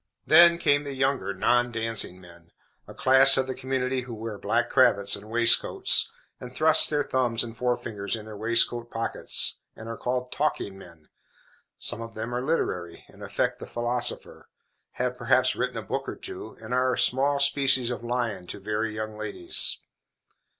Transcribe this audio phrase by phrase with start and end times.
[0.25, 2.49] Then came the younger non dancing men
[2.87, 7.43] a class of the community who wear black cravats and waistcoats, and thrust their thumbs
[7.43, 11.09] and forefingers in their waistcoat pockets, and are called "talking men."
[11.77, 14.49] Some of them are literary, and affect the philosopher;
[14.93, 18.59] have, perhaps, written a book or two, and are a small species of lion to
[18.59, 19.77] very young ladies.